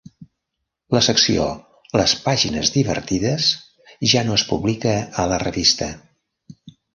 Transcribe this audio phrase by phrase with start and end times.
[0.95, 1.43] La secció
[2.01, 3.51] "Les pàgines divertides"
[4.15, 5.93] ja no es publica a la revista.